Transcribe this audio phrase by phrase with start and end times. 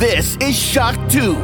[0.00, 1.36] This is Shock 2.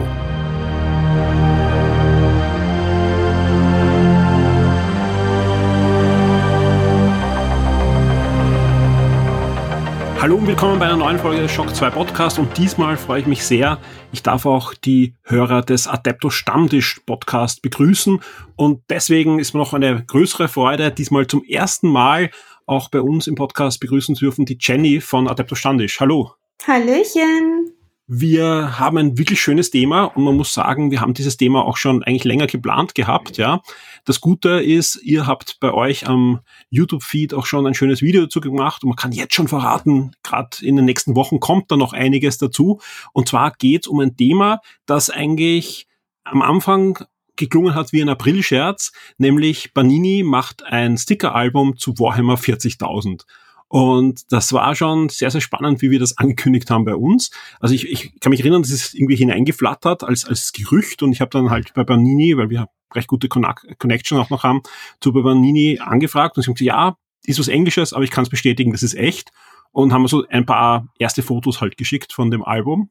[10.19, 13.27] Hallo und willkommen bei einer neuen Folge des Shock 2 Podcast und diesmal freue ich
[13.27, 13.79] mich sehr,
[14.11, 18.23] ich darf auch die Hörer des Adepto Stammtisch Podcast begrüßen
[18.57, 22.31] und deswegen ist mir noch eine größere Freude, diesmal zum ersten Mal
[22.65, 26.01] auch bei uns im Podcast begrüßen zu dürfen, die Jenny von Adepto Stammtisch.
[26.01, 26.33] Hallo.
[26.67, 27.76] Hallöchen.
[28.09, 31.77] Wir haben ein wirklich schönes Thema und man muss sagen, wir haben dieses Thema auch
[31.77, 33.63] schon eigentlich länger geplant gehabt, ja.
[34.05, 36.39] Das Gute ist, ihr habt bei euch am
[36.71, 40.65] YouTube-Feed auch schon ein schönes Video dazu gemacht und man kann jetzt schon verraten, gerade
[40.65, 42.81] in den nächsten Wochen kommt da noch einiges dazu.
[43.13, 45.89] Und zwar geht es um ein Thema, das eigentlich
[46.23, 47.05] am Anfang
[47.35, 53.25] geklungen hat wie ein April-Scherz, nämlich Banini macht ein Sticker-Album zu Warhammer 40.000.
[53.69, 57.31] Und das war schon sehr, sehr spannend, wie wir das angekündigt haben bei uns.
[57.59, 61.21] Also ich, ich kann mich erinnern, das ist irgendwie hineingeflattert als, als Gerücht und ich
[61.21, 64.63] habe dann halt bei Banini, weil wir recht gute Connection auch noch haben,
[65.01, 68.31] zu Banini angefragt und sie haben gesagt, ja, ist was Englisches, aber ich kann es
[68.31, 69.33] bestätigen, das ist echt.
[69.73, 72.91] Und haben so ein paar erste Fotos halt geschickt von dem Album.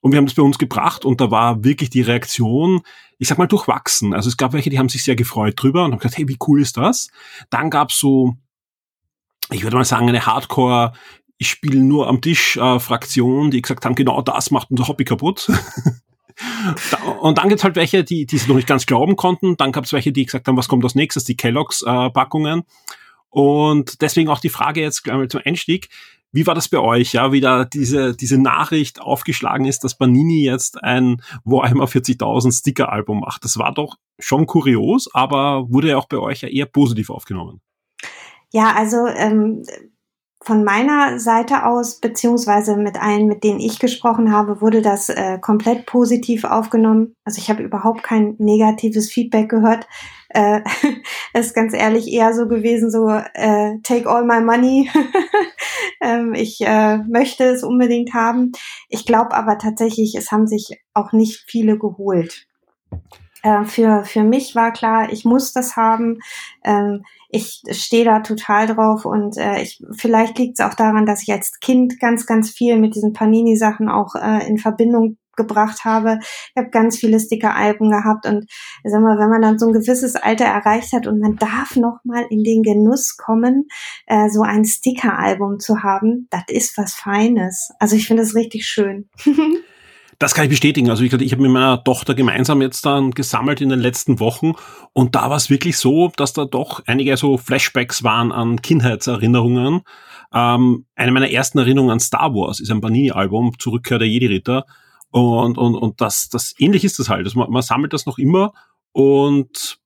[0.00, 2.80] Und wir haben das bei uns gebracht und da war wirklich die Reaktion,
[3.18, 4.12] ich sag mal, durchwachsen.
[4.12, 6.38] Also es gab welche, die haben sich sehr gefreut drüber und haben gesagt, hey, wie
[6.46, 7.08] cool ist das?
[7.50, 8.36] Dann gab's so
[9.50, 10.92] ich würde mal sagen, eine Hardcore,
[11.38, 15.04] ich spiele nur am Tisch äh, Fraktion, die gesagt haben, genau das macht unser Hobby
[15.04, 15.50] kaputt.
[17.20, 19.56] und dann gibt's halt welche, die, die es noch nicht ganz glauben konnten.
[19.56, 22.60] Dann gab's welche, die gesagt haben, was kommt als nächstes, die Kelloggs-Packungen.
[22.60, 22.62] Äh,
[23.30, 25.88] und deswegen auch die Frage jetzt gleich mal zum Einstieg.
[26.32, 30.44] Wie war das bei euch, ja, wie da diese, diese Nachricht aufgeschlagen ist, dass Banini
[30.44, 33.44] jetzt ein Warhammer 40.000 Sticker-Album macht?
[33.44, 37.60] Das war doch schon kurios, aber wurde ja auch bei euch ja eher positiv aufgenommen.
[38.52, 39.64] Ja, also ähm,
[40.42, 45.38] von meiner Seite aus, beziehungsweise mit allen, mit denen ich gesprochen habe, wurde das äh,
[45.38, 47.14] komplett positiv aufgenommen.
[47.24, 49.86] Also ich habe überhaupt kein negatives Feedback gehört.
[50.30, 50.60] Äh,
[51.34, 54.90] ist ganz ehrlich eher so gewesen, so äh, take all my money.
[56.00, 58.52] ähm, ich äh, möchte es unbedingt haben.
[58.88, 62.46] Ich glaube aber tatsächlich, es haben sich auch nicht viele geholt.
[63.42, 66.18] Äh, für, für mich war klar, ich muss das haben.
[66.64, 71.22] Ähm, ich stehe da total drauf und äh, ich, vielleicht liegt es auch daran, dass
[71.22, 76.18] ich als Kind ganz, ganz viel mit diesen Panini-Sachen auch äh, in Verbindung gebracht habe.
[76.20, 78.44] Ich habe ganz viele Sticker-Alben gehabt und
[78.84, 82.00] sag mal, wenn man dann so ein gewisses Alter erreicht hat und man darf noch
[82.04, 83.66] mal in den Genuss kommen,
[84.06, 87.70] äh, so ein Sticker-Album zu haben, das ist was Feines.
[87.78, 89.08] Also ich finde es richtig schön.
[90.22, 90.88] Das kann ich bestätigen.
[90.88, 94.52] Also ich, ich habe mit meiner Tochter gemeinsam jetzt dann gesammelt in den letzten Wochen
[94.92, 99.80] und da war es wirklich so, dass da doch einige so Flashbacks waren an Kindheitserinnerungen.
[100.32, 104.64] Ähm, eine meiner ersten Erinnerungen an Star Wars ist ein Panini-Album, Zurückkehr der Jedi-Ritter.
[105.10, 107.24] Und, und, und das, das ähnlich ist das halt.
[107.26, 108.52] Also man, man sammelt das noch immer
[108.92, 109.80] und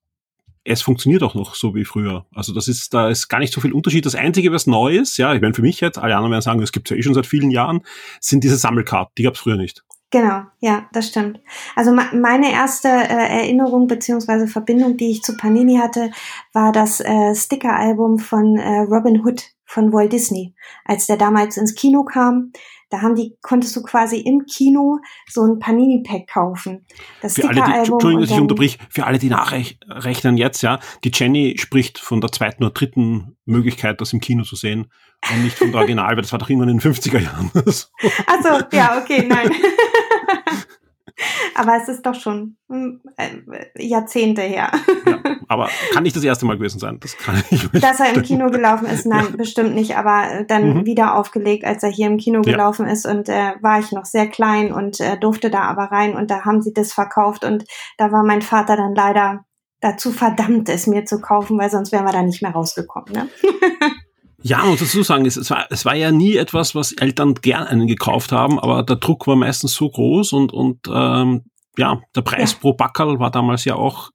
[0.65, 2.27] es funktioniert auch noch so wie früher.
[2.35, 4.05] Also das ist, da ist gar nicht so viel Unterschied.
[4.05, 6.61] Das Einzige, was neu ist, ja, ich meine für mich jetzt, alle anderen werden sagen,
[6.61, 7.81] es gibt ja eh schon seit vielen Jahren,
[8.21, 9.15] sind diese Sammelkarten.
[9.17, 9.83] Die gab es früher nicht.
[10.11, 11.41] Genau, ja, das stimmt.
[11.75, 16.13] Also meine erste äh, Erinnerung beziehungsweise Verbindung, die ich zu Panini hatte,
[16.53, 20.55] war das äh, Sticker-Album von äh, Robin Hood von Walt Disney.
[20.85, 22.53] Als der damals ins Kino kam,
[22.89, 26.87] da haben die, konntest du quasi im Kino so ein Panini-Pack kaufen.
[27.21, 31.11] Das für alle, die, Entschuldigung, dass ich unterbrich, für alle, die nachrechnen jetzt, ja, die
[31.13, 34.87] Jenny spricht von der zweiten oder dritten Möglichkeit, das im Kino zu sehen
[35.33, 37.51] und nicht vom Original, weil das war doch irgendwann in den 50er Jahren.
[37.55, 39.51] also ja, okay, nein.
[41.55, 44.71] aber es ist doch schon hm, äh, Jahrzehnte her.
[45.07, 45.19] ja,
[45.49, 46.99] aber kann nicht das erste Mal gewesen sein.
[47.01, 49.97] Das kann ich nicht Dass er im Kino gelaufen ist, nein, bestimmt nicht.
[49.97, 50.87] Aber äh, dann mhm.
[50.87, 52.53] wieder aufgelegt, als er hier im Kino ja.
[52.53, 53.07] gelaufen ist.
[53.07, 56.15] Und äh, war ich noch sehr klein und äh, durfte da aber rein.
[56.15, 57.45] Und da haben sie das verkauft.
[57.45, 57.65] Und
[57.99, 59.45] da war mein Vater dann leider
[59.81, 63.13] dazu verdammt, es mir zu kaufen, weil sonst wären wir da nicht mehr rausgekommen.
[63.13, 63.29] Ne?
[64.47, 67.89] Ja, muss dazu sagen, es, war, es war ja nie etwas, was Eltern gern einen
[67.89, 72.53] gekauft haben, aber der Druck war meistens so groß und, und ähm, ja, der Preis
[72.53, 72.59] ja.
[72.61, 74.11] pro Backerl war damals ja auch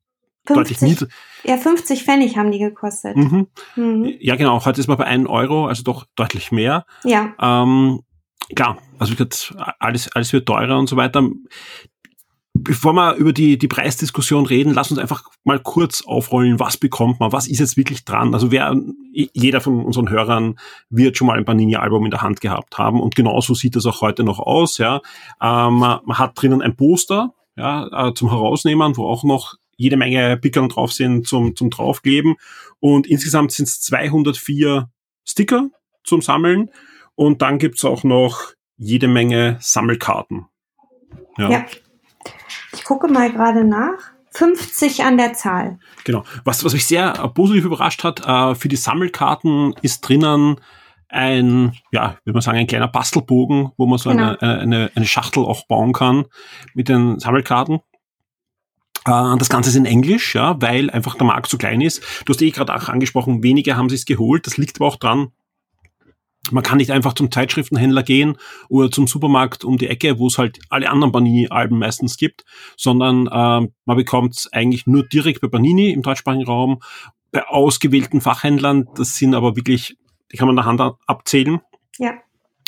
[0.48, 1.14] 50, deutlich niedrig.
[1.44, 3.18] Ja, 50 Pfennig haben die gekostet.
[3.18, 3.48] Mhm.
[3.76, 4.16] Mhm.
[4.22, 4.64] Ja, genau.
[4.64, 6.86] Heute ist man bei 1 Euro, also doch deutlich mehr.
[7.04, 7.34] Ja.
[7.38, 8.00] Ähm,
[8.56, 9.14] klar, also
[9.80, 11.28] alles, alles wird teurer und so weiter
[12.54, 17.20] bevor wir über die, die Preisdiskussion reden, lass uns einfach mal kurz aufrollen, was bekommt
[17.20, 18.34] man, was ist jetzt wirklich dran.
[18.34, 18.76] Also wer,
[19.12, 20.60] jeder von unseren Hörern
[20.90, 24.02] wird schon mal ein Panini-Album in der Hand gehabt haben und genauso sieht es auch
[24.02, 24.78] heute noch aus.
[24.78, 25.02] Ja,
[25.42, 30.38] ähm, man hat drinnen ein Poster ja, äh, zum Herausnehmen, wo auch noch jede Menge
[30.38, 32.36] Pickeln drauf sind zum, zum draufkleben
[32.80, 34.90] und insgesamt sind es 204
[35.26, 35.70] Sticker
[36.04, 36.70] zum Sammeln
[37.16, 40.48] und dann gibt's auch noch jede Menge Sammelkarten
[41.38, 41.50] Ja.
[41.50, 41.66] ja.
[42.74, 44.12] Ich gucke mal gerade nach.
[44.34, 45.78] 50 an der Zahl.
[46.06, 46.24] Genau.
[46.46, 50.56] Was, was mich sehr äh, positiv überrascht hat, äh, für die Sammelkarten ist drinnen
[51.10, 54.38] ein, ja, würde man sagen, ein kleiner Bastelbogen, wo man so genau.
[54.40, 56.26] eine, eine, eine Schachtel auch bauen kann
[56.74, 57.82] mit den Sammelkarten.
[59.06, 62.02] Äh, das Ganze ist in Englisch, ja, weil einfach der Markt zu klein ist.
[62.26, 64.48] Du hast eh gerade auch angesprochen, wenige haben sich geholt.
[64.48, 65.32] Das liegt aber auch dran,
[66.50, 70.38] man kann nicht einfach zum Zeitschriftenhändler gehen oder zum Supermarkt um die Ecke, wo es
[70.38, 72.46] halt alle anderen Panini-Alben meistens gibt,
[72.76, 76.82] sondern äh, man bekommt es eigentlich nur direkt bei Panini im deutschsprachigen Raum,
[77.32, 78.90] bei ausgewählten Fachhändlern.
[78.96, 79.98] Das sind aber wirklich,
[80.32, 81.62] die kann man der Hand abzählen.
[82.00, 82.14] Ja.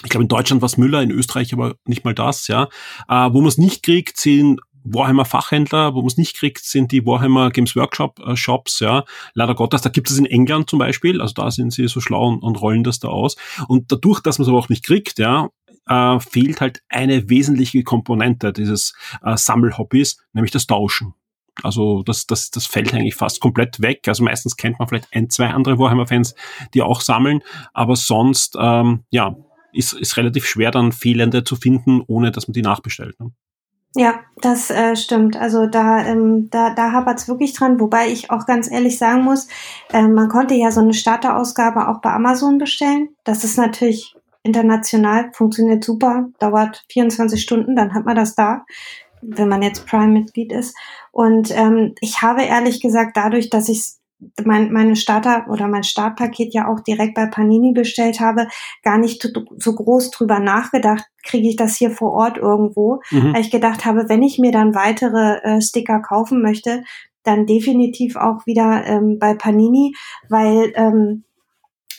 [0.04, 2.70] Ich glaube, in Deutschland war es Müller, in Österreich aber nicht mal das, ja.
[3.08, 6.92] Äh, wo man es nicht kriegt, sind Warhammer Fachhändler, wo man es nicht kriegt, sind
[6.92, 9.06] die Warhammer Games Workshop äh, Shops, ja.
[9.34, 12.28] Leider Gottes, da gibt es in England zum Beispiel, also da sind sie so schlau
[12.28, 13.36] und, und rollen das da aus.
[13.68, 15.50] Und dadurch, dass man es aber auch nicht kriegt, ja,
[15.88, 18.94] äh, fehlt halt eine wesentliche Komponente dieses
[19.24, 21.14] äh, Sammelhobbys, nämlich das Tauschen.
[21.62, 24.08] Also das, das, das fällt eigentlich fast komplett weg.
[24.08, 26.36] Also meistens kennt man vielleicht ein, zwei andere Warhammer-Fans,
[26.74, 27.42] die auch sammeln,
[27.74, 29.36] aber sonst, ähm, ja,
[29.72, 33.20] ist, ist relativ schwer dann Fehlende zu finden, ohne dass man die nachbestellt.
[33.20, 33.32] Ne?
[33.96, 35.38] Ja, das äh, stimmt.
[35.38, 39.48] Also da, ähm, da, da hapert's wirklich dran, wobei ich auch ganz ehrlich sagen muss,
[39.92, 43.10] äh, man konnte ja so eine Starterausgabe auch bei Amazon bestellen.
[43.24, 48.66] Das ist natürlich international, funktioniert super, dauert 24 Stunden, dann hat man das da,
[49.22, 50.76] wenn man jetzt Prime-Mitglied ist.
[51.12, 53.94] Und ähm, ich habe ehrlich gesagt, dadurch, dass ich
[54.44, 58.48] mein, meine Starter oder mein Startpaket ja auch direkt bei Panini bestellt habe,
[58.84, 59.28] gar nicht
[59.58, 63.02] so groß drüber nachgedacht, kriege ich das hier vor Ort irgendwo.
[63.12, 63.34] Mhm.
[63.34, 66.84] Weil ich gedacht habe, wenn ich mir dann weitere äh, Sticker kaufen möchte,
[67.24, 69.96] dann definitiv auch wieder ähm, bei Panini,
[70.30, 71.24] weil ähm,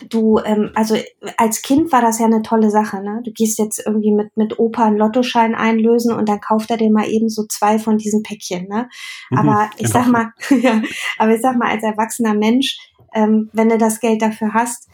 [0.08, 0.96] du, ähm, also
[1.37, 3.20] als Kind war das ja eine tolle Sache, ne?
[3.25, 6.91] Du gehst jetzt irgendwie mit, mit Opa einen Lottoschein einlösen und dann kauft er dir
[6.91, 8.88] mal eben so zwei von diesen Päckchen, ne?
[9.31, 9.93] Mhm, aber ich genau.
[9.93, 10.32] sag mal,
[10.62, 10.82] ja,
[11.19, 12.79] aber ich sag mal, als erwachsener Mensch,
[13.14, 14.88] ähm, wenn du das Geld dafür hast,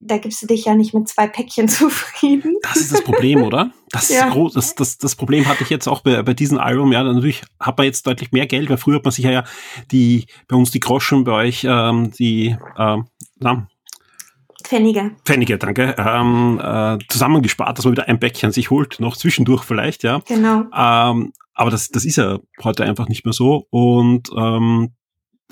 [0.00, 2.56] da gibst du dich ja nicht mit zwei Päckchen zufrieden.
[2.62, 3.72] Das ist das Problem, oder?
[3.90, 4.28] Das ja.
[4.28, 4.52] ist groß.
[4.54, 6.92] Das, das, das Problem hatte ich jetzt auch bei, bei diesem Album.
[6.92, 9.44] Ja, natürlich hat man jetzt deutlich mehr Geld, weil früher hat man sich ja
[9.90, 13.06] die, bei uns die Groschen, bei euch ähm, die, ähm,
[13.40, 13.66] na,
[14.68, 15.12] Pfennige.
[15.24, 15.94] Pfennige, danke.
[15.96, 20.20] Ähm, äh, zusammengespart, dass man wieder ein Bäckchen sich holt, noch zwischendurch vielleicht, ja.
[20.26, 20.64] Genau.
[20.76, 23.66] Ähm, aber das, das ist ja heute einfach nicht mehr so.
[23.70, 24.90] Und ähm,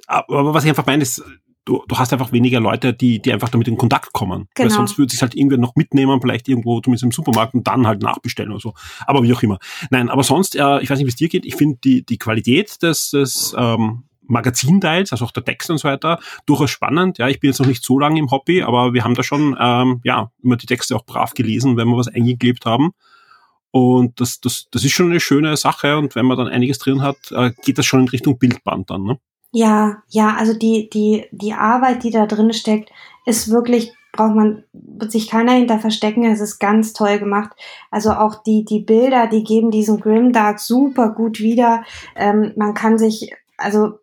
[0.06, 1.24] aber was ich einfach meine, ist,
[1.64, 4.48] du, du hast einfach weniger Leute, die, die einfach damit in Kontakt kommen.
[4.54, 4.68] Genau.
[4.68, 7.86] Weil sonst würde sich halt irgendwer noch mitnehmen, vielleicht irgendwo zumindest im Supermarkt und dann
[7.86, 8.74] halt nachbestellen oder so.
[9.06, 9.58] Aber wie auch immer.
[9.90, 12.18] Nein, aber sonst, äh, ich weiß nicht, wie es dir geht, ich finde die, die
[12.18, 17.18] Qualität des, des ähm, Magazinteils, also auch der Text und so weiter, durchaus spannend.
[17.18, 19.56] Ja, ich bin jetzt noch nicht so lange im Hobby, aber wir haben da schon
[19.58, 22.92] ähm, ja immer die Texte auch brav gelesen, wenn wir was eingeklebt haben.
[23.70, 25.98] Und das, das, das ist schon eine schöne Sache.
[25.98, 29.02] Und wenn man dann einiges drin hat, äh, geht das schon in Richtung Bildband dann.
[29.02, 29.18] Ne?
[29.52, 32.90] Ja, ja, also die, die, die Arbeit, die da drin steckt,
[33.26, 34.64] ist wirklich, braucht man
[35.08, 36.24] sich keiner hinter verstecken.
[36.24, 37.50] Es ist ganz toll gemacht.
[37.90, 41.84] Also auch die, die Bilder, die geben diesen Grimdark super gut wieder.
[42.14, 43.98] Ähm, man kann sich, also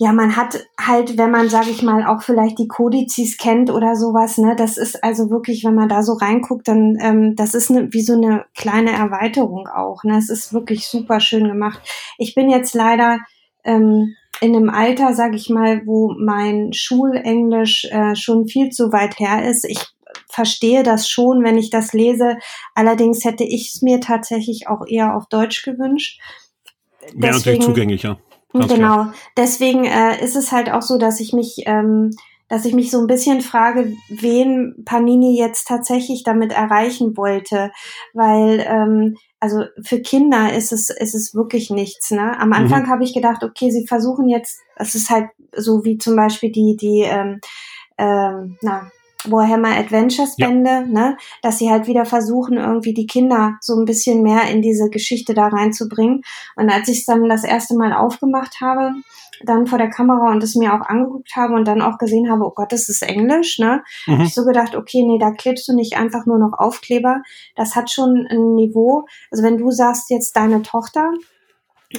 [0.00, 3.96] ja, man hat halt, wenn man, sage ich mal, auch vielleicht die Kodizes kennt oder
[3.96, 7.70] sowas, ne, das ist also wirklich, wenn man da so reinguckt, dann ähm, das ist
[7.70, 10.04] ne, wie so eine kleine Erweiterung auch.
[10.04, 11.80] Ne, es ist wirklich super schön gemacht.
[12.16, 13.18] Ich bin jetzt leider
[13.64, 19.18] ähm, in einem Alter, sage ich mal, wo mein Schulenglisch äh, schon viel zu weit
[19.18, 19.64] her ist.
[19.64, 19.84] Ich
[20.30, 22.38] verstehe das schon, wenn ich das lese.
[22.76, 26.20] Allerdings hätte ich es mir tatsächlich auch eher auf Deutsch gewünscht.
[27.14, 28.20] Wäre natürlich zugänglicher.
[28.52, 28.94] Ganz genau.
[28.94, 29.14] Klar.
[29.36, 32.10] Deswegen äh, ist es halt auch so, dass ich mich, ähm,
[32.48, 37.70] dass ich mich so ein bisschen frage, wen Panini jetzt tatsächlich damit erreichen wollte,
[38.14, 42.10] weil ähm, also für Kinder ist es ist es wirklich nichts.
[42.10, 42.38] Ne?
[42.40, 42.88] Am Anfang mhm.
[42.88, 46.76] habe ich gedacht, okay, sie versuchen jetzt, es ist halt so wie zum Beispiel die
[46.76, 47.40] die ähm,
[47.98, 48.90] ähm, na
[49.24, 50.80] Warhammer Adventures Bände, ja.
[50.82, 54.90] ne, dass sie halt wieder versuchen, irgendwie die Kinder so ein bisschen mehr in diese
[54.90, 56.22] Geschichte da reinzubringen.
[56.56, 58.92] Und als ich es dann das erste Mal aufgemacht habe,
[59.44, 62.44] dann vor der Kamera und es mir auch angeguckt habe und dann auch gesehen habe,
[62.44, 63.82] oh Gott, das ist Englisch, ne?
[64.06, 64.18] Mhm.
[64.18, 67.22] Hab ich so gedacht, okay, nee, da klebst du nicht einfach nur noch Aufkleber.
[67.54, 69.06] Das hat schon ein Niveau.
[69.30, 71.10] Also wenn du sagst jetzt deine Tochter,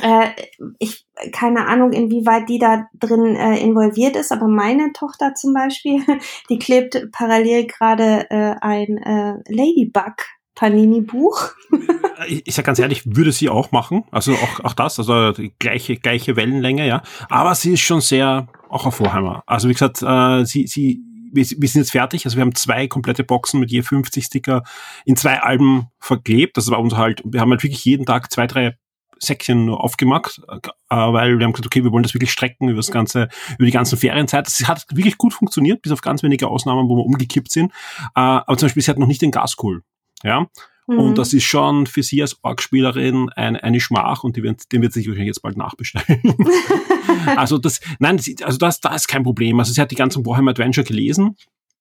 [0.02, 0.30] äh,
[0.78, 6.02] ich keine Ahnung, inwieweit die da drin äh, involviert ist, aber meine Tochter zum Beispiel,
[6.50, 10.16] die klebt parallel gerade äh, ein äh, Ladybug
[10.56, 11.52] Panini-Buch.
[12.28, 14.04] ich, sag ganz ehrlich, würde sie auch machen.
[14.12, 17.02] Also auch, auch das, also gleiche, gleiche Wellenlänge, ja.
[17.30, 19.42] Aber sie ist schon sehr auch auf Vorheimer.
[19.46, 22.88] Also wie gesagt, äh, sie, sie wir, wir sind jetzt fertig, also wir haben zwei
[22.88, 24.64] komplette Boxen mit je 50 Sticker
[25.06, 26.58] in zwei Alben verklebt.
[26.58, 28.76] Das war uns halt, wir haben halt wirklich jeden Tag zwei, drei
[29.20, 30.60] Säckchen nur aufgemacht, äh,
[30.90, 33.72] weil wir haben gesagt, okay, wir wollen das wirklich strecken über das ganze, über die
[33.72, 34.48] ganzen Ferienzeit.
[34.48, 37.72] Das hat wirklich gut funktioniert, bis auf ganz wenige Ausnahmen, wo wir umgekippt sind.
[38.16, 39.84] Äh, aber zum Beispiel, sie hat noch nicht den Gaskohl.
[40.24, 40.48] Ja,
[40.90, 41.00] Mhm.
[41.00, 44.82] Und das ist schon für sie als Orgspielerin ein, eine Schmach und die wird, den
[44.82, 46.36] wird sich wahrscheinlich jetzt bald nachbestellen.
[47.38, 49.60] also das, nein, also das, da ist kein Problem.
[49.60, 51.36] Also sie hat die ganzen Warhammer Adventure gelesen.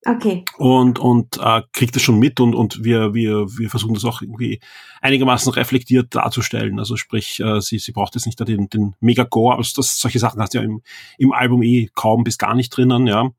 [0.09, 0.45] Okay.
[0.57, 4.23] Und, und äh, kriegt das schon mit und, und wir, wir, wir versuchen das auch
[4.23, 4.61] irgendwie
[5.03, 6.79] einigermaßen reflektiert darzustellen.
[6.79, 10.19] Also sprich, äh, sie, sie braucht jetzt nicht da den, den Mega-Gore, also das, solche
[10.19, 10.83] Sachen hast du ja im,
[11.19, 13.31] im Album eh kaum bis gar nicht drinnen, ja.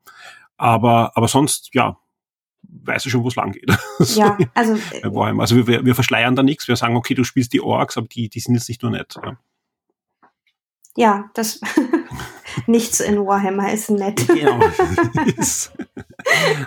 [0.56, 1.96] Aber, aber sonst, ja,
[2.62, 3.70] weißt du schon, wo es lang geht.
[4.16, 4.78] Ja, also.
[5.02, 6.68] also wir, wir verschleiern da nichts.
[6.68, 9.14] Wir sagen, okay, du spielst die Orks, aber die, die sind jetzt nicht nur nett.
[9.22, 9.36] Ja,
[10.96, 11.60] ja das
[12.66, 14.26] nichts in Warhammer ist nett.
[14.40, 14.60] Genau.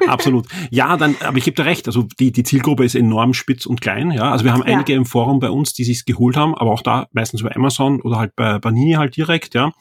[0.08, 0.48] Absolut.
[0.72, 3.82] Ja, dann, aber ich gebe dir recht, also die, die Zielgruppe ist enorm spitz und
[3.82, 4.32] klein, ja.
[4.32, 4.74] Also wir haben ja.
[4.74, 8.01] einige im Forum bei uns, die sich's geholt haben, aber auch da meistens bei Amazon
[8.01, 9.72] oder halt bei Banini halt direkt, ja.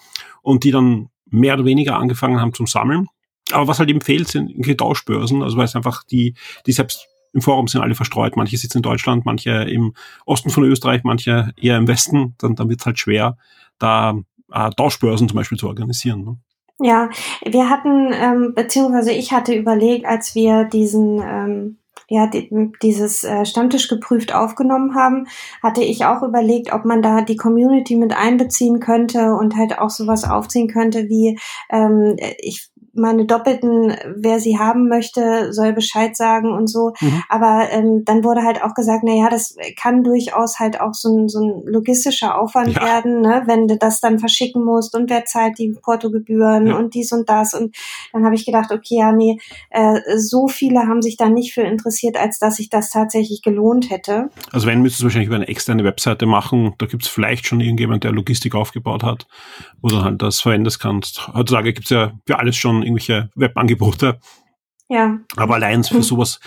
[0.42, 3.08] Und die dann mehr oder weniger angefangen haben zum Sammeln
[3.52, 6.34] aber was halt eben fehlt, sind Tauschbörsen, also weil es einfach die,
[6.66, 8.36] die selbst im Forum sind alle verstreut.
[8.36, 9.94] Manche sitzen in Deutschland, manche im
[10.26, 12.34] Osten von Österreich, manche eher im Westen.
[12.38, 13.38] Dann, dann wird es halt schwer,
[13.78, 14.18] da
[14.52, 16.24] äh, Tauschbörsen zum Beispiel zu organisieren.
[16.24, 16.36] Ne?
[16.80, 17.10] Ja,
[17.44, 21.78] wir hatten, ähm, beziehungsweise ich hatte überlegt, als wir diesen ähm,
[22.08, 25.28] ja, die, dieses äh, Stammtisch geprüft aufgenommen haben,
[25.62, 29.88] hatte ich auch überlegt, ob man da die Community mit einbeziehen könnte und halt auch
[29.88, 31.38] sowas aufziehen könnte wie,
[31.70, 36.92] ähm, ich meine Doppelten, wer sie haben möchte, soll Bescheid sagen und so.
[37.00, 37.22] Mhm.
[37.28, 41.08] Aber ähm, dann wurde halt auch gesagt, na ja, das kann durchaus halt auch so
[41.08, 42.82] ein, so ein logistischer Aufwand ja.
[42.82, 46.76] werden, ne, wenn du das dann verschicken musst und wer zahlt die Portogebühren ja.
[46.76, 47.54] und dies und das.
[47.54, 47.74] Und
[48.12, 49.38] dann habe ich gedacht, okay, ja, nee,
[49.70, 53.90] äh, so viele haben sich da nicht für interessiert, als dass sich das tatsächlich gelohnt
[53.90, 54.30] hätte.
[54.52, 56.74] Also wenn, müsstest du wahrscheinlich über eine externe Webseite machen.
[56.78, 59.26] Da gibt es vielleicht schon irgendjemand, der Logistik aufgebaut hat,
[59.80, 61.28] wo du halt das verwenden kannst.
[61.28, 64.20] Heutzutage gibt es ja für alles schon irgendwelche Webangebote.
[64.88, 65.18] Ja.
[65.36, 66.40] Aber allein für sowas,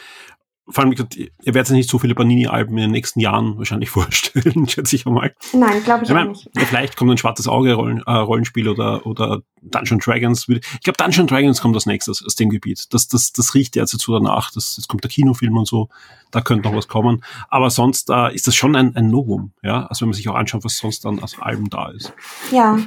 [0.68, 4.96] vor allem, ihr werdet nicht so viele Panini-Alben in den nächsten Jahren wahrscheinlich vorstellen, schätze
[4.96, 5.34] ich einmal.
[5.54, 6.50] Nein, glaube ich, ich mein, nicht.
[6.56, 10.48] Vielleicht kommt ein schwarzes Auge-Rollenspiel äh, Rollenspiel oder, oder Dungeon Dragons.
[10.48, 12.88] Ich glaube, Dungeon Dragons kommt als nächstes aus dem Gebiet.
[12.92, 14.52] Das, das, das riecht jetzt so danach.
[14.52, 15.90] Das, jetzt kommt der Kinofilm und so.
[16.32, 17.24] Da könnte noch was kommen.
[17.50, 19.54] Aber sonst äh, ist das schon ein, ein Novum.
[19.62, 19.86] Ja?
[19.86, 22.14] Also wenn man sich auch anschaut, was sonst dann als Alben da ist.
[22.52, 22.80] Ja,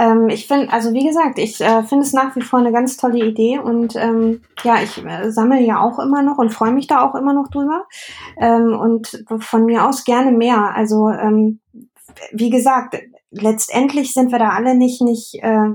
[0.00, 2.96] ähm, ich finde, also wie gesagt, ich äh, finde es nach wie vor eine ganz
[2.96, 6.86] tolle Idee und ähm, ja, ich äh, sammle ja auch immer noch und freue mich
[6.86, 7.84] da auch immer noch drüber
[8.38, 10.74] ähm, und von mir aus gerne mehr.
[10.74, 11.60] Also ähm,
[12.32, 12.96] wie gesagt,
[13.30, 15.68] letztendlich sind wir da alle nicht nicht äh,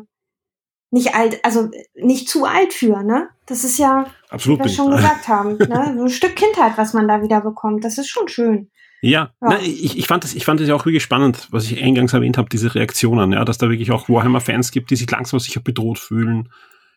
[0.90, 3.30] nicht alt, also nicht zu alt für, ne?
[3.46, 5.94] Das ist ja, Absolut wie wir schon gesagt haben, ne?
[5.98, 7.84] So ein Stück Kindheit, was man da wieder bekommt.
[7.84, 8.72] Das ist schon schön.
[9.06, 9.32] Ja, ja.
[9.40, 12.14] Na, ich, ich, fand das, ich fand das ja auch wirklich spannend, was ich eingangs
[12.14, 15.60] erwähnt habe, diese Reaktionen, ja, dass da wirklich auch Warhammer-Fans gibt, die sich langsam sicher
[15.60, 16.50] bedroht fühlen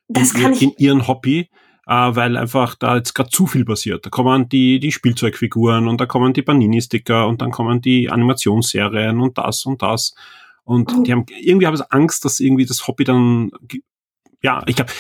[0.09, 1.51] das in, kann ich in ihren Hobby,
[1.87, 4.07] äh, weil einfach da jetzt gerade zu viel passiert.
[4.07, 9.21] Da kommen die, die Spielzeugfiguren und da kommen die Panini-Sticker und dann kommen die Animationsserien
[9.21, 10.15] und das und das.
[10.65, 11.05] Und mhm.
[11.05, 13.51] die haben, irgendwie haben sie Angst, dass irgendwie das Hobby dann,
[14.43, 14.93] ja, ich glaube,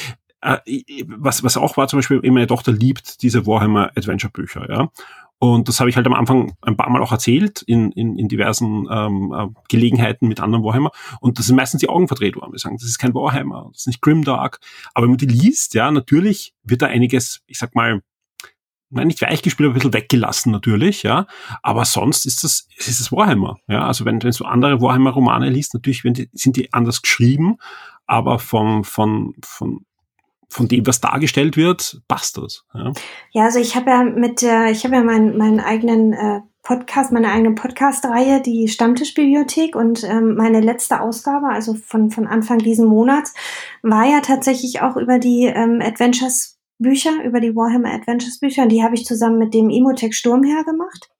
[0.42, 0.58] äh,
[1.06, 4.90] was, was auch war zum Beispiel, meine Tochter liebt diese Warhammer Adventure Bücher, ja.
[5.40, 8.28] Und das habe ich halt am Anfang ein paar Mal auch erzählt in, in, in
[8.28, 10.90] diversen ähm, äh, Gelegenheiten mit anderen Warhammer.
[11.20, 12.52] Und das sind meistens die Augen verdreht worden.
[12.52, 14.58] Wir sagen, das ist kein Warhammer, das ist nicht Grimdark.
[14.94, 18.02] Aber wenn man die liest, ja, natürlich wird da einiges, ich sag mal,
[18.90, 21.26] nein, nicht weichgespielt, aber ein bisschen weggelassen natürlich, ja.
[21.62, 23.86] Aber sonst ist das, ist das Warhammer, ja.
[23.86, 27.58] Also wenn, wenn du andere Warhammer-Romane liest, natürlich die, sind die anders geschrieben,
[28.06, 29.84] aber vom, von, von,
[30.48, 32.64] von dem, was dargestellt wird, passt das.
[32.74, 32.92] Ja,
[33.32, 37.12] ja also ich habe ja mit der, ich habe ja meinen, meinen eigenen äh, Podcast,
[37.12, 42.86] meine eigene Podcast-Reihe, die Stammtischbibliothek und ähm, meine letzte Ausgabe, also von, von Anfang diesen
[42.86, 43.32] Monats,
[43.82, 48.68] war ja tatsächlich auch über die ähm, Adventures Bücher, über die Warhammer Adventures Bücher und
[48.68, 51.10] die habe ich zusammen mit dem Imotech Sturmherr gemacht.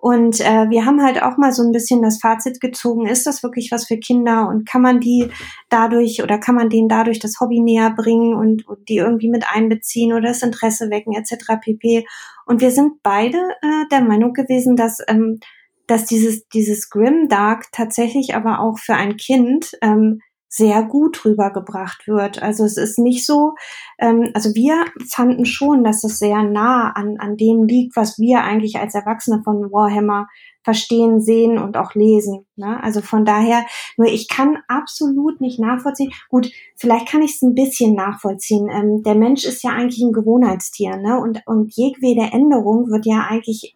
[0.00, 3.42] Und äh, wir haben halt auch mal so ein bisschen das Fazit gezogen, ist das
[3.42, 5.28] wirklich was für Kinder und kann man die
[5.68, 9.44] dadurch oder kann man denen dadurch das Hobby näher bringen und, und die irgendwie mit
[9.52, 11.60] einbeziehen oder das Interesse wecken etc.
[11.60, 12.06] pp.
[12.46, 15.40] Und wir sind beide äh, der Meinung gewesen, dass ähm,
[15.86, 20.20] dass dieses dieses Grim Dark tatsächlich aber auch für ein Kind ähm,
[20.52, 22.42] sehr gut rübergebracht wird.
[22.42, 23.54] Also es ist nicht so,
[23.98, 28.42] ähm, also wir fanden schon, dass es sehr nah an, an dem liegt, was wir
[28.42, 30.26] eigentlich als Erwachsene von Warhammer
[30.62, 32.46] verstehen, sehen und auch lesen.
[32.56, 32.82] Ne?
[32.82, 33.64] Also von daher,
[33.96, 36.12] nur ich kann absolut nicht nachvollziehen.
[36.28, 38.68] Gut, vielleicht kann ich es ein bisschen nachvollziehen.
[38.70, 41.18] Ähm, der Mensch ist ja eigentlich ein Gewohnheitstier, ne?
[41.18, 43.74] Und, und jedwede Änderung wird ja eigentlich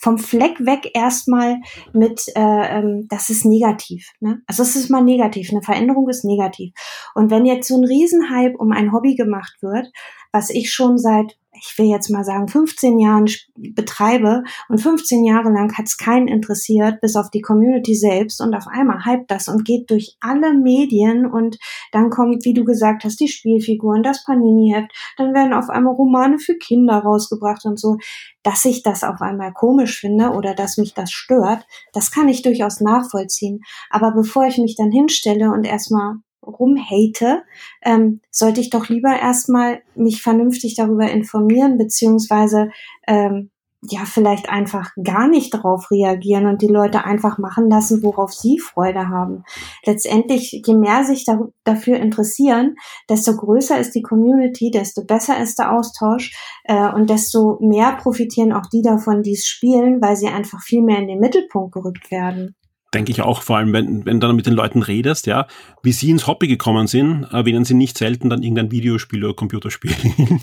[0.00, 1.58] vom Fleck weg erstmal
[1.92, 4.12] mit, äh, ähm, das ist negativ.
[4.20, 4.42] Ne?
[4.46, 6.72] Also es ist mal negativ, eine Veränderung ist negativ.
[7.14, 9.90] Und wenn jetzt so ein Riesenhype um ein Hobby gemacht wird,
[10.32, 15.50] was ich schon seit ich will jetzt mal sagen, 15 Jahren betreibe und 15 Jahre
[15.50, 19.48] lang hat es keinen interessiert, bis auf die Community selbst und auf einmal hypt das
[19.48, 21.58] und geht durch alle Medien und
[21.92, 26.38] dann kommt, wie du gesagt hast, die Spielfiguren, das Panini-Heft, dann werden auf einmal Romane
[26.38, 27.98] für Kinder rausgebracht und so,
[28.42, 32.42] dass ich das auf einmal komisch finde oder dass mich das stört, das kann ich
[32.42, 33.60] durchaus nachvollziehen.
[33.90, 36.16] Aber bevor ich mich dann hinstelle und erstmal
[36.48, 37.42] rumhate,
[37.82, 42.70] ähm, sollte ich doch lieber erstmal mich vernünftig darüber informieren, beziehungsweise
[43.06, 43.50] ähm,
[43.82, 48.58] ja, vielleicht einfach gar nicht darauf reagieren und die Leute einfach machen lassen, worauf sie
[48.58, 49.44] Freude haben.
[49.86, 52.74] Letztendlich, je mehr sich da, dafür interessieren,
[53.08, 58.52] desto größer ist die Community, desto besser ist der Austausch äh, und desto mehr profitieren
[58.52, 62.10] auch die davon, die es spielen, weil sie einfach viel mehr in den Mittelpunkt gerückt
[62.10, 62.56] werden
[62.94, 65.46] denke ich auch, vor allem, wenn, wenn du dann mit den Leuten redest, ja,
[65.82, 69.92] wie sie ins Hobby gekommen sind, erwähnen sie nicht selten dann irgendein Videospiel oder Computerspiel.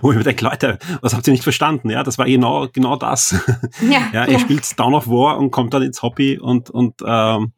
[0.00, 1.90] Wo ich mir denke, Leute, was habt ihr nicht verstanden?
[1.90, 3.34] Ja, das war genau, genau das.
[3.82, 4.38] Ja, ja ihr ja.
[4.38, 7.52] spielt Down of War und kommt dann ins Hobby und, und ähm,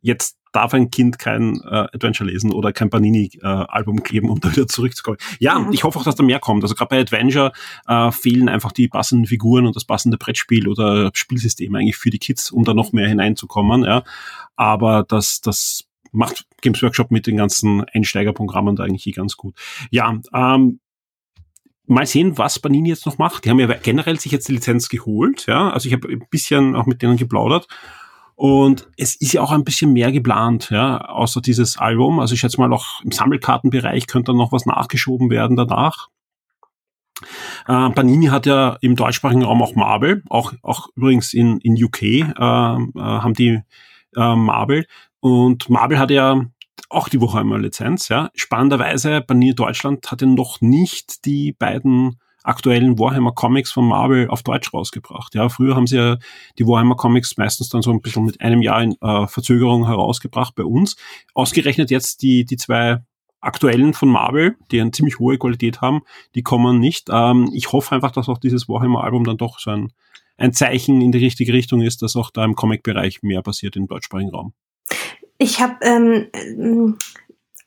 [0.00, 4.50] jetzt darf ein Kind kein äh, Adventure lesen oder kein Panini-Album äh, geben, um da
[4.50, 5.18] wieder zurückzukommen.
[5.38, 6.64] Ja, ja, ich hoffe auch, dass da mehr kommt.
[6.64, 7.52] Also gerade bei Adventure
[7.86, 12.18] äh, fehlen einfach die passenden Figuren und das passende Brettspiel oder Spielsystem eigentlich für die
[12.18, 13.84] Kids, um da noch mehr hineinzukommen.
[13.84, 14.02] Ja,
[14.56, 19.54] aber das, das macht Games Workshop mit den ganzen Einsteigerprogrammen da eigentlich ganz gut.
[19.90, 20.80] Ja, ähm,
[21.86, 23.44] mal sehen, was Panini jetzt noch macht.
[23.44, 25.46] Die haben ja generell sich jetzt die Lizenz geholt.
[25.46, 27.68] Ja, also ich habe ein bisschen auch mit denen geplaudert
[28.38, 32.20] und es ist ja auch ein bisschen mehr geplant, ja, außer dieses Album.
[32.20, 36.06] Also ich schätze mal auch im Sammelkartenbereich könnte dann noch was nachgeschoben werden danach.
[37.66, 42.02] Äh, Panini hat ja im deutschsprachigen Raum auch Marvel, auch, auch übrigens in, in UK
[42.02, 43.60] äh, äh, haben die
[44.14, 44.86] äh, Marvel.
[45.18, 46.40] Und Marvel hat ja
[46.90, 48.30] auch die Woche einmal Lizenz, ja.
[48.36, 54.72] Spannenderweise, Panini Deutschland hatte noch nicht die beiden aktuellen Warhammer Comics von Marvel auf Deutsch
[54.72, 55.34] rausgebracht.
[55.34, 56.18] Ja, früher haben sie ja
[56.58, 60.54] die Warhammer Comics meistens dann so ein bisschen mit einem Jahr in äh, Verzögerung herausgebracht
[60.54, 60.96] bei uns.
[61.34, 62.98] Ausgerechnet jetzt die, die zwei
[63.40, 66.00] aktuellen von Marvel, die eine ziemlich hohe Qualität haben,
[66.34, 67.08] die kommen nicht.
[67.10, 69.92] Ähm, ich hoffe einfach, dass auch dieses Warhammer-Album dann doch so ein,
[70.36, 73.86] ein Zeichen in die richtige Richtung ist, dass auch da im Comic-Bereich mehr passiert im
[73.86, 74.54] deutschsprachigen Raum.
[75.38, 76.96] Ich habe ähm,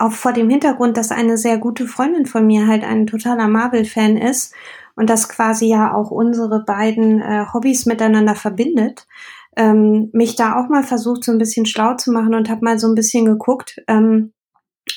[0.02, 4.18] auch vor dem Hintergrund, dass eine sehr gute Freundin von mir halt ein totaler Marvel-Fan
[4.18, 4.54] ist
[4.96, 9.08] und das quasi ja auch unsere beiden äh, Hobbys miteinander verbindet,
[9.56, 12.80] ähm, mich da auch mal versucht, so ein bisschen schlau zu machen und habe mal
[12.80, 13.82] so ein bisschen geguckt.
[13.88, 14.34] Ähm,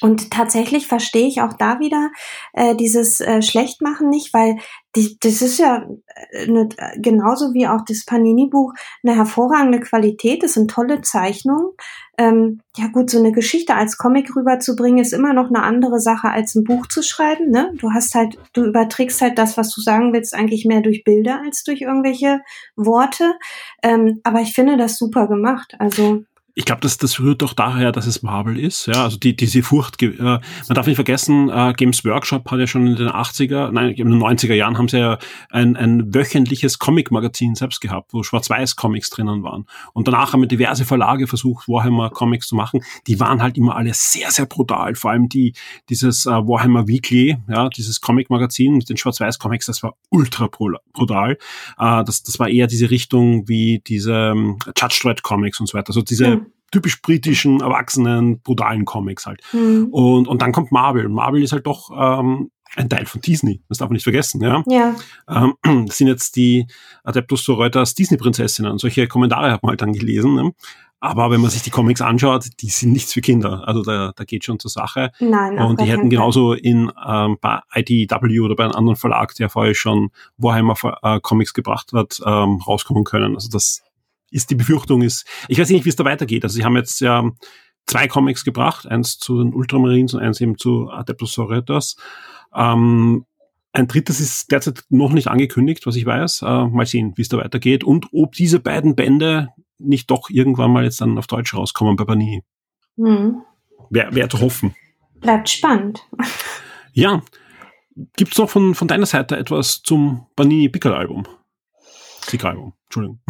[0.02, 2.10] und tatsächlich verstehe ich auch da wieder
[2.52, 4.56] äh, dieses äh, Schlechtmachen nicht, weil
[4.96, 5.86] die, das ist ja
[6.46, 10.42] eine, äh, genauso wie auch das Panini-Buch eine hervorragende Qualität.
[10.42, 11.72] Das sind tolle Zeichnungen.
[12.16, 16.30] Ähm, ja gut, so eine Geschichte als Comic rüberzubringen, ist immer noch eine andere Sache,
[16.30, 17.50] als ein Buch zu schreiben.
[17.50, 17.72] Ne?
[17.76, 21.42] Du hast halt, du überträgst halt das, was du sagen willst, eigentlich mehr durch Bilder
[21.44, 22.40] als durch irgendwelche
[22.76, 23.34] Worte.
[23.82, 25.74] Ähm, aber ich finde das super gemacht.
[25.78, 26.24] Also
[26.56, 28.86] ich glaube, das, das rührt doch daher, dass es Marvel ist.
[28.86, 30.00] Ja, also die, diese Furcht.
[30.00, 33.90] Äh, man darf nicht vergessen, äh, Games Workshop hat ja schon in den 80er, nein,
[33.90, 35.18] in den 90er Jahren haben sie ja
[35.50, 39.66] ein, ein wöchentliches Comic-Magazin selbst gehabt, wo Schwarz-Weiß-Comics drinnen waren.
[39.94, 42.84] Und danach haben diverse Verlage versucht, Warhammer Comics zu machen.
[43.08, 44.94] Die waren halt immer alle sehr, sehr brutal.
[44.94, 45.54] Vor allem die,
[45.88, 51.32] dieses äh, Warhammer Weekly, ja, dieses Comic-Magazin mit den Schwarz-Weiß-Comics, das war ultra brutal.
[51.32, 55.76] Äh, das, das war eher diese Richtung wie diese ähm, Judge Dredd Comics und so
[55.76, 55.88] weiter.
[55.88, 56.43] Also diese ja
[56.74, 59.40] typisch britischen, erwachsenen, brutalen Comics halt.
[59.52, 59.88] Mhm.
[59.92, 61.08] Und, und dann kommt Marvel.
[61.08, 63.62] Marvel ist halt doch ähm, ein Teil von Disney.
[63.68, 64.64] Das darf man nicht vergessen, ja.
[64.66, 64.96] Ja.
[65.28, 65.54] Ähm,
[65.86, 66.66] das sind jetzt die
[67.04, 68.78] Adeptus Sororitas Disney-Prinzessinnen.
[68.78, 70.34] Solche Kommentare hat man halt dann gelesen.
[70.34, 70.52] Ne?
[70.98, 73.68] Aber wenn man sich die Comics anschaut, die sind nichts für Kinder.
[73.68, 75.12] Also da, da geht schon zur Sache.
[75.20, 79.48] Nein, Und die hätten genauso in ähm, bei IDW oder bei einem anderen Verlag, der
[79.48, 83.36] vorher schon Warhammer äh, Comics gebracht hat, ähm, rauskommen können.
[83.36, 83.84] Also das
[84.34, 86.42] ist die Befürchtung ist, ich weiß nicht, wie es da weitergeht.
[86.42, 87.30] Also sie haben jetzt ja
[87.86, 91.96] zwei Comics gebracht, eins zu den Ultramarines und eins eben zu Adeptus Sororitas.
[92.54, 93.26] Ähm,
[93.72, 96.42] ein drittes ist derzeit noch nicht angekündigt, was ich weiß.
[96.42, 100.72] Äh, mal sehen, wie es da weitergeht und ob diese beiden Bände nicht doch irgendwann
[100.72, 102.42] mal jetzt dann auf Deutsch rauskommen bei Panini.
[102.96, 103.42] Hm.
[103.90, 104.74] Wäre wär zu hoffen.
[105.20, 106.06] Bleibt spannend.
[106.92, 107.22] Ja.
[108.16, 111.24] Gibt es noch von, von deiner Seite etwas zum Panini Pickel Album?
[112.24, 113.20] Sticker-Album, Entschuldigung.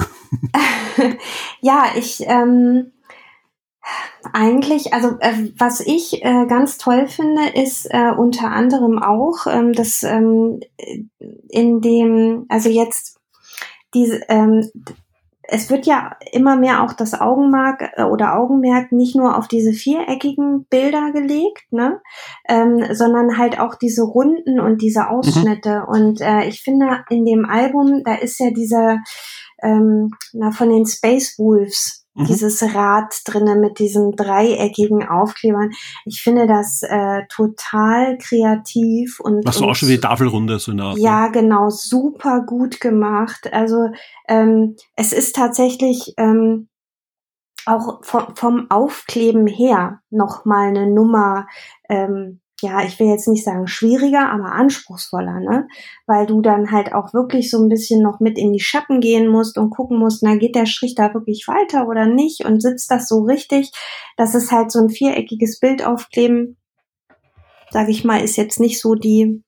[1.60, 2.92] ja, ich ähm,
[4.32, 9.72] eigentlich, also äh, was ich äh, ganz toll finde, ist äh, unter anderem auch, ähm,
[9.72, 10.60] dass ähm,
[11.48, 13.18] in dem, also jetzt
[13.92, 14.68] diese, ähm,
[15.46, 19.72] es wird ja immer mehr auch das Augenmerk äh, oder Augenmerk nicht nur auf diese
[19.72, 22.00] viereckigen Bilder gelegt, ne,
[22.48, 25.06] ähm, sondern halt auch diese Runden und diese mhm.
[25.08, 25.80] Ausschnitte.
[25.80, 25.88] Mhm.
[25.88, 29.00] Und äh, ich finde, in dem Album, da ist ja dieser
[29.64, 32.26] ähm, na, von den Space Wolves Mhm.
[32.26, 35.72] Dieses Rad drinnen mit diesen dreieckigen Aufklebern.
[36.04, 39.44] Ich finde das äh, total kreativ und.
[39.44, 43.52] Machst du auch schon die Tafelrunde so in der Art, Ja, genau, super gut gemacht.
[43.52, 43.88] Also
[44.28, 46.68] ähm, es ist tatsächlich ähm,
[47.66, 51.48] auch vom, vom Aufkleben her noch mal eine Nummer
[51.88, 55.68] ähm, ja, ich will jetzt nicht sagen schwieriger, aber anspruchsvoller, ne?
[56.06, 59.28] Weil du dann halt auch wirklich so ein bisschen noch mit in die Schatten gehen
[59.28, 62.90] musst und gucken musst, na, geht der Strich da wirklich weiter oder nicht und sitzt
[62.90, 63.70] das so richtig?
[64.16, 66.56] Das ist halt so ein viereckiges Bild aufkleben,
[67.70, 69.44] sage ich mal, ist jetzt nicht so die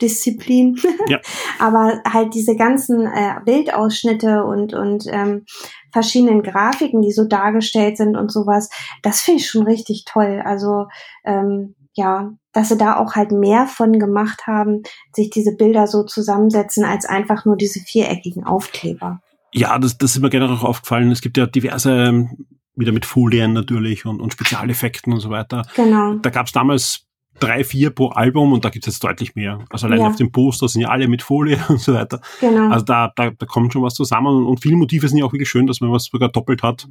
[0.00, 0.78] Disziplin.
[1.08, 1.18] Ja.
[1.58, 5.44] aber halt diese ganzen äh, Bildausschnitte und, und ähm,
[5.92, 8.68] verschiedenen Grafiken, die so dargestellt sind und sowas,
[9.02, 10.40] das finde ich schon richtig toll.
[10.44, 10.86] Also
[11.24, 14.82] ähm, ja, dass sie da auch halt mehr von gemacht haben,
[15.12, 19.20] sich diese Bilder so zusammensetzen, als einfach nur diese viereckigen Aufkleber.
[19.52, 21.10] Ja, das, das ist mir generell auch aufgefallen.
[21.10, 25.66] Es gibt ja diverse, ähm, wieder mit Folien natürlich und, und Spezialeffekten und so weiter.
[25.74, 26.14] Genau.
[26.14, 27.06] Da gab es damals
[27.40, 29.64] drei, vier pro Album und da gibt es jetzt deutlich mehr.
[29.70, 30.08] Also allein ja.
[30.08, 32.20] auf dem Poster sind ja alle mit Folie und so weiter.
[32.40, 32.70] Genau.
[32.70, 35.32] Also da, da, da kommt schon was zusammen und, und viele Motive sind ja auch
[35.32, 36.88] wirklich schön, dass man was sogar doppelt hat.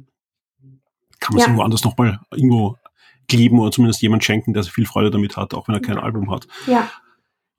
[1.20, 1.46] Kann man ja.
[1.46, 2.76] irgendwo anders nochmal irgendwo
[3.28, 6.30] geben oder zumindest jemand schenken, der viel Freude damit hat, auch wenn er kein Album
[6.30, 6.46] hat.
[6.66, 6.90] Ja.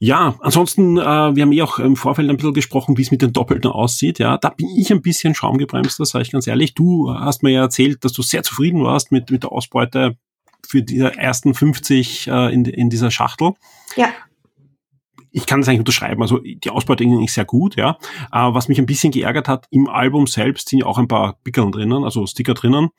[0.01, 3.21] Ja, ansonsten, äh, wir haben eh auch im Vorfeld ein bisschen gesprochen, wie es mit
[3.21, 4.17] den Doppelten aussieht.
[4.17, 6.73] Ja, da bin ich ein bisschen schaumgebremst, das sage ich ganz ehrlich.
[6.73, 10.17] Du hast mir ja erzählt, dass du sehr zufrieden warst mit, mit der Ausbeute
[10.65, 13.51] für die ersten 50 äh, in, in dieser Schachtel.
[13.97, 14.07] Ja.
[15.31, 16.21] Ich kann das eigentlich unterschreiben.
[16.21, 17.97] Also die Ausbeute ist sehr gut, ja.
[18.31, 21.37] Aber was mich ein bisschen geärgert hat, im Album selbst sind ja auch ein paar
[21.43, 22.89] Pickeln drinnen, also Sticker drinnen.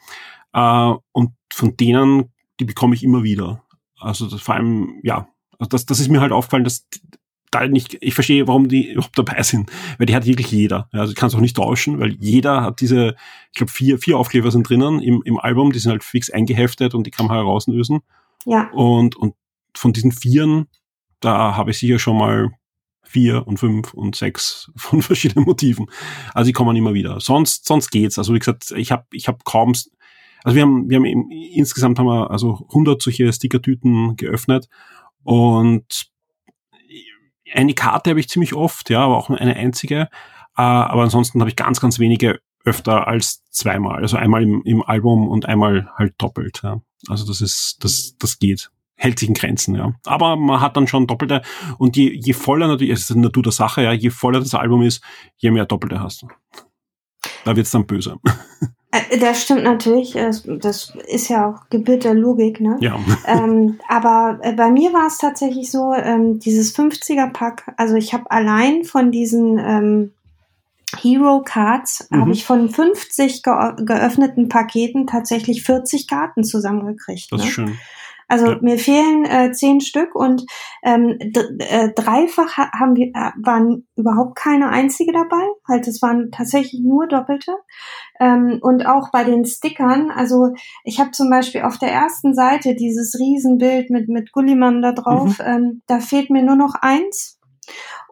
[0.52, 2.30] Äh, und von denen
[2.60, 3.64] die bekomme ich immer wieder.
[3.98, 6.86] Also das, vor allem, ja, also das, das ist mir halt aufgefallen, dass
[7.50, 10.88] da nicht, ich verstehe, warum die überhaupt dabei sind, weil die hat wirklich jeder.
[10.92, 13.16] Ja, also ich kann es auch nicht tauschen, weil jeder hat diese,
[13.52, 16.94] ich glaube, vier, vier Aufkleber sind drinnen im, im Album, die sind halt fix eingeheftet
[16.94, 18.00] und die kann man herauslösen.
[18.46, 18.70] Ja.
[18.70, 19.34] Und, und
[19.76, 20.68] von diesen Vieren,
[21.20, 22.50] da habe ich sicher schon mal
[23.02, 25.86] vier und fünf und sechs von verschiedenen Motiven.
[26.32, 27.20] Also die kommen immer wieder.
[27.20, 28.18] Sonst, sonst geht's.
[28.18, 29.74] Also wie gesagt, ich habe ich hab kaum
[30.44, 34.68] also wir haben, wir haben im, insgesamt haben wir also 100 solche Stickertüten geöffnet
[35.22, 36.10] und
[37.52, 40.08] eine Karte habe ich ziemlich oft, ja, aber auch nur eine einzige.
[40.56, 44.02] Äh, aber ansonsten habe ich ganz, ganz wenige öfter als zweimal.
[44.02, 46.60] Also einmal im, im Album und einmal halt doppelt.
[46.62, 46.80] Ja.
[47.08, 48.70] Also das ist, das, das geht.
[48.96, 49.94] Hält sich in Grenzen, ja.
[50.04, 51.40] Aber man hat dann schon doppelte.
[51.78, 54.54] Und je, je voller natürlich, es ist die Natur der Sache, ja, je voller das
[54.54, 55.02] Album ist,
[55.38, 56.28] je mehr doppelte hast du.
[57.44, 58.18] Da wird's dann böse.
[58.92, 60.12] Äh, das stimmt natürlich.
[60.12, 62.76] Das, das ist ja auch Gebühr der Logik, ne?
[62.80, 62.98] Ja.
[63.26, 68.30] Ähm, aber äh, bei mir war es tatsächlich so, ähm, dieses 50er-Pack, also ich habe
[68.30, 70.12] allein von diesen ähm,
[71.00, 72.20] Hero Cards, mhm.
[72.20, 77.30] habe ich von 50 ge geöffneten Paketen tatsächlich 40 Karten zusammengekriegt.
[77.30, 77.46] Das ne?
[77.46, 77.78] ist schön.
[78.30, 78.58] Also ja.
[78.62, 80.46] mir fehlen äh, zehn Stück und
[80.84, 81.18] ähm,
[81.58, 85.44] äh, dreifach haben wir, äh, waren überhaupt keine einzige dabei.
[85.66, 87.52] Halt, es waren tatsächlich nur doppelte.
[88.20, 90.52] Ähm, und auch bei den Stickern, also
[90.84, 95.40] ich habe zum Beispiel auf der ersten Seite dieses Riesenbild mit, mit Gulliman da drauf,
[95.40, 95.44] mhm.
[95.44, 97.40] ähm, da fehlt mir nur noch eins.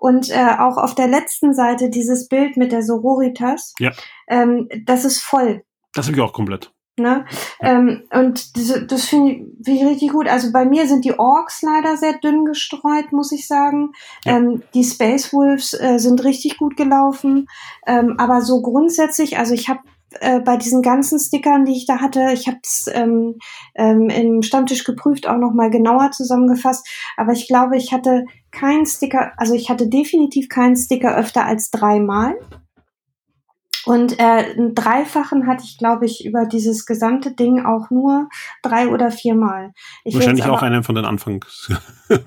[0.01, 3.93] Und äh, auch auf der letzten Seite dieses Bild mit der Sororitas, ja.
[4.29, 5.63] ähm, das ist voll.
[5.95, 6.73] Das habe ich auch komplett.
[6.99, 7.25] Ne?
[7.61, 10.29] Ähm, und das, das finde ich, find ich richtig gut.
[10.29, 13.93] Also bei mir sind die Orks leider sehr dünn gestreut, muss ich sagen.
[14.25, 14.37] Ja.
[14.37, 17.49] Ähm, die Space Wolves äh, sind richtig gut gelaufen.
[17.87, 19.81] Ähm, aber so grundsätzlich, also ich habe
[20.21, 23.37] äh, bei diesen ganzen Stickern, die ich da hatte, ich habe es ähm,
[23.75, 26.87] ähm, im Stammtisch geprüft, auch nochmal genauer zusammengefasst.
[27.17, 31.71] Aber ich glaube, ich hatte keinen Sticker, also ich hatte definitiv keinen Sticker öfter als
[31.71, 32.37] dreimal.
[33.89, 38.29] Und äh, einen Dreifachen hatte ich, glaube ich, über dieses gesamte Ding auch nur
[38.63, 39.73] drei oder viermal.
[40.05, 41.71] Ich Wahrscheinlich auch einen von den Anfangs.
[42.11, 42.21] Äh,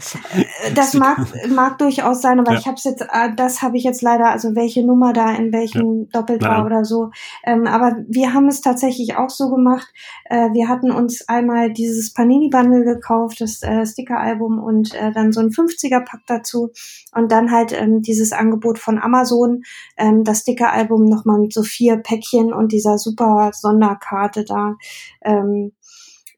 [0.73, 1.19] das mag,
[1.49, 2.57] mag durchaus sein, aber ja.
[2.57, 6.07] ich habe jetzt, äh, das habe ich jetzt leider, also welche Nummer da in welchem
[6.11, 6.19] ja.
[6.19, 7.11] doppelt war oder so.
[7.43, 9.87] Ähm, aber wir haben es tatsächlich auch so gemacht.
[10.25, 15.41] Äh, wir hatten uns einmal dieses Panini-Bundle gekauft, das äh, Sticker-Album und äh, dann so
[15.41, 16.71] ein 50er-Pack dazu.
[17.13, 19.61] Und dann halt ähm, dieses Angebot von Amazon,
[19.97, 24.75] ähm, das Sticker-Album nochmal mit so vier Päckchen und dieser super Sonderkarte da.
[25.23, 25.73] Ähm,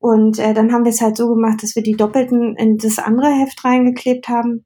[0.04, 3.00] und äh, dann haben wir es halt so gemacht, dass wir die Doppelten in das
[3.00, 4.66] andere Heft reingeklebt haben.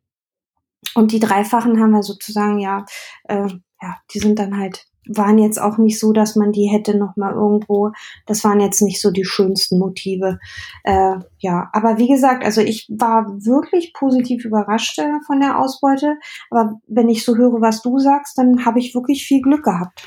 [0.95, 2.85] Und die Dreifachen haben wir sozusagen, ja,
[3.25, 3.47] äh,
[3.79, 7.15] ja, die sind dann halt, waren jetzt auch nicht so, dass man die hätte noch
[7.17, 7.91] mal irgendwo,
[8.25, 10.39] das waren jetzt nicht so die schönsten Motive.
[10.83, 16.17] Äh, ja, aber wie gesagt, also ich war wirklich positiv überrascht äh, von der Ausbeute.
[16.49, 20.01] Aber wenn ich so höre, was du sagst, dann habe ich wirklich viel Glück gehabt.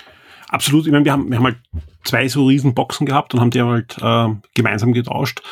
[0.51, 1.59] Absolut, ich meine, wir haben, wir haben halt
[2.03, 5.43] zwei so riesen Boxen gehabt und haben die halt äh, gemeinsam getauscht,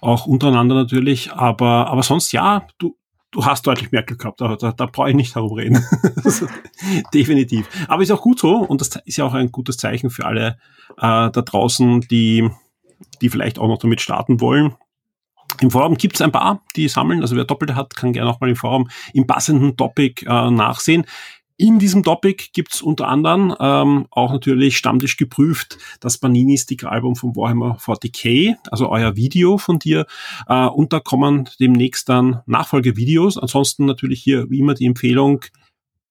[0.00, 2.96] auch untereinander natürlich, aber, aber sonst ja, du,
[3.32, 5.84] du hast deutlich mehr gehabt, da, da, da brauche ich nicht herumreden.
[7.14, 7.68] Definitiv.
[7.88, 10.56] Aber ist auch gut so und das ist ja auch ein gutes Zeichen für alle
[10.98, 12.48] äh, da draußen, die,
[13.20, 14.76] die vielleicht auch noch damit starten wollen.
[15.60, 17.22] Im Forum gibt es ein paar, die sammeln.
[17.22, 21.06] Also wer Doppelte hat, kann gerne auch mal im Forum im passenden Topic äh, nachsehen.
[21.56, 27.14] In diesem Topic gibt's unter anderem ähm, auch natürlich Stammtisch geprüft das Panini Sticker Album
[27.14, 30.06] von Warhammer 40k, also euer Video von dir.
[30.48, 33.38] Äh, und da kommen demnächst dann Nachfolgevideos.
[33.38, 35.44] Ansonsten natürlich hier wie immer die Empfehlung,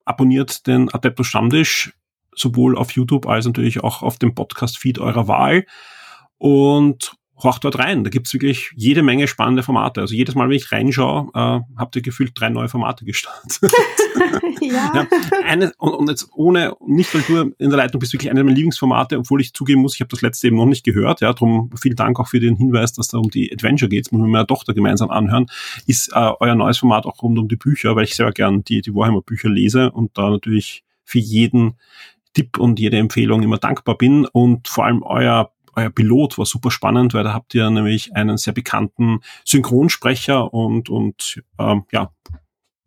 [0.05, 1.93] abonniert den Adeptus Stammtisch,
[2.33, 5.65] sowohl auf YouTube als natürlich auch auf dem Podcast-Feed eurer Wahl.
[6.37, 8.03] Und horcht dort rein.
[8.03, 10.01] Da gibt's wirklich jede Menge spannende Formate.
[10.01, 13.59] Also jedes Mal, wenn ich reinschaue, äh, habt ihr gefühlt drei neue Formate gestartet.
[14.61, 14.93] ja.
[14.95, 15.07] ja.
[15.45, 18.55] Eine, und, und, jetzt ohne, nicht weil du in der Leitung bist, wirklich eine meiner
[18.55, 21.21] Lieblingsformate, obwohl ich zugeben muss, ich habe das letzte eben noch nicht gehört.
[21.21, 24.11] Ja, darum vielen Dank auch für den Hinweis, dass da um die Adventure geht.
[24.11, 25.47] Muss man meiner Tochter gemeinsam anhören.
[25.87, 28.81] Ist äh, euer neues Format auch rund um die Bücher, weil ich sehr gern die,
[28.81, 31.73] die Warhammer-Bücher lese und da natürlich für jeden
[32.33, 36.71] Tipp und jede Empfehlung immer dankbar bin und vor allem euer euer Pilot war super
[36.71, 42.11] spannend, weil da habt ihr nämlich einen sehr bekannten Synchronsprecher und, und ähm, ja,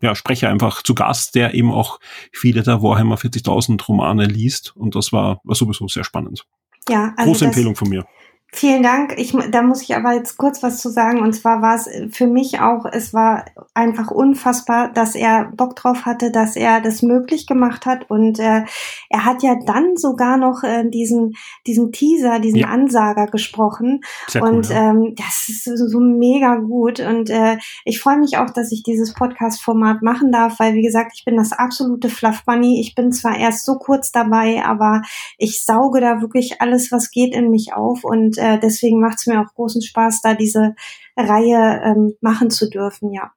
[0.03, 1.99] ja, Sprecher einfach zu Gast, der eben auch
[2.33, 6.47] viele der Warhammer 40.000 Romane liest und das war, war sowieso sehr spannend.
[6.89, 8.07] Ja, also Große Empfehlung von mir.
[8.53, 9.19] Vielen Dank.
[9.19, 11.21] Ich, da muss ich aber jetzt kurz was zu sagen.
[11.21, 16.07] Und zwar war es für mich auch, es war einfach unfassbar, dass er Bock drauf
[16.07, 18.09] hatte, dass er das möglich gemacht hat.
[18.09, 18.63] Und äh,
[19.11, 21.35] er hat ja dann sogar noch äh, diesen,
[21.67, 22.69] diesen Teaser, diesen ja.
[22.69, 24.01] Ansager gesprochen.
[24.29, 24.91] Sehr und cool, ja.
[24.91, 27.01] ähm, das ist so, so mega gut.
[27.01, 31.13] Und äh, ich freue mich auch, dass ich dieses Podcast-Format machen darf, weil wie gesagt,
[31.15, 32.81] ich bin das absolute Fluff Bunny.
[32.81, 35.03] Ich bin zwar erst so kurz dabei, aber
[35.37, 38.03] ich sauge da wirklich alles, was geht in mich auf.
[38.03, 40.75] Und äh, deswegen macht es mir auch großen Spaß, da diese
[41.17, 43.33] Reihe ähm, machen zu dürfen, ja.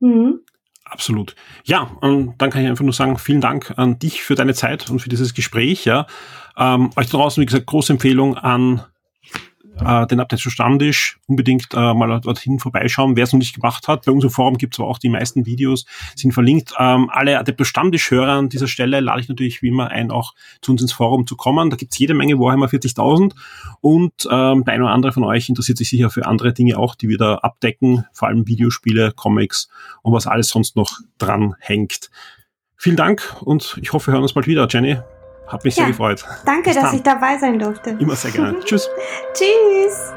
[0.00, 0.40] Mhm.
[0.84, 1.34] Absolut.
[1.64, 4.90] Ja, und dann kann ich einfach nur sagen, vielen Dank an dich für deine Zeit
[4.90, 5.84] und für dieses Gespräch.
[5.84, 6.06] Ja.
[6.56, 8.84] Ähm, euch draußen, wie gesagt, große Empfehlung an
[9.80, 14.04] äh, den Update Stammtisch unbedingt äh, mal dorthin vorbeischauen, wer es noch nicht gemacht hat.
[14.04, 16.74] Bei unserem Forum gibt es auch die meisten Videos, sind verlinkt.
[16.78, 20.72] Ähm, alle Adeptus Stammtisch-Hörer an dieser Stelle lade ich natürlich wie immer ein, auch zu
[20.72, 21.70] uns ins Forum zu kommen.
[21.70, 23.32] Da gibt es jede Menge Warhammer 40.000
[23.80, 26.94] und ähm, der eine oder andere von euch interessiert sich sicher für andere Dinge auch,
[26.94, 29.68] die wir da abdecken, vor allem Videospiele, Comics
[30.02, 32.10] und was alles sonst noch dran hängt.
[32.76, 34.98] Vielen Dank und ich hoffe, wir hören uns bald wieder, Jenny.
[35.46, 36.24] Hat mich ja, sehr gefreut.
[36.44, 36.94] Danke, Bis dass dann.
[36.94, 37.90] ich dabei sein durfte.
[37.98, 38.60] Immer sehr gerne.
[38.64, 38.88] Tschüss.
[39.34, 40.14] Tschüss.